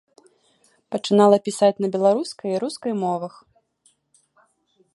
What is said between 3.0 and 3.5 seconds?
мовах.